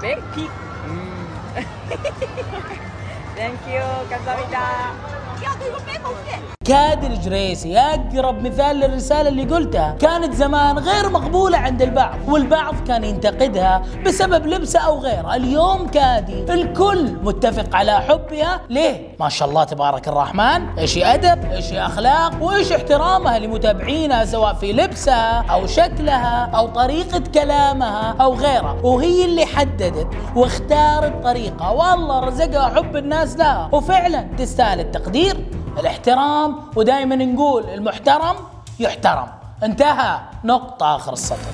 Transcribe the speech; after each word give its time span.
백픽. 0.00 0.50
땡큐 3.34 4.08
감사합니다. 4.08 4.94
كادر 6.65 7.15
جريسي 7.15 7.79
أقرب 7.79 8.41
مثال 8.41 8.75
للرسالة 8.75 9.29
اللي 9.29 9.43
قلتها. 9.43 9.95
كانت 9.99 10.33
زمان 10.33 10.77
غير 10.77 11.09
مقبولة 11.09 11.57
عند 11.57 11.81
البعض 11.81 12.15
والبعض 12.27 12.75
كان 12.87 13.03
ينتقدها 13.03 13.81
بسبب 14.05 14.45
لبسه 14.45 14.79
أو 14.79 14.99
غيره. 14.99 15.35
اليوم 15.35 15.87
كادي 15.87 16.53
الكل 16.53 17.13
متفق 17.23 17.75
على 17.75 17.91
حبها. 17.91 18.61
ليه؟ 18.69 19.15
ما 19.19 19.29
شاء 19.29 19.49
الله 19.49 19.63
تبارك 19.63 20.07
الرحمن. 20.07 20.77
إيش 20.77 20.97
أدب؟ 20.97 21.51
إيش 21.51 21.73
أخلاق؟ 21.73 22.43
وإيش 22.43 22.71
احترامها 22.71 23.39
لمتابعينها 23.39 24.25
سواء 24.25 24.53
في 24.53 24.73
لبسها 24.73 25.45
أو 25.51 25.67
شكلها 25.67 26.51
أو 26.55 26.67
طريقة 26.67 27.23
كلامها 27.33 28.15
أو 28.21 28.33
غيره. 28.33 28.85
وهي 28.85 29.25
اللي 29.25 29.45
حددت 29.45 30.07
واختارت 30.35 31.23
طريقة. 31.23 31.71
والله 31.71 32.19
رزقها 32.19 32.69
حب 32.75 32.95
الناس 32.95 33.37
لها. 33.37 33.69
وفعلا 33.71 34.27
تستاهل 34.37 34.79
التقدير. 34.79 35.45
الاحترام 35.79 36.55
ودائما 36.75 37.15
نقول 37.15 37.63
المحترم 37.69 38.35
يحترم. 38.79 39.27
انتهى 39.63 40.19
نقطة 40.43 40.95
آخر 40.95 41.13
السطر. 41.13 41.49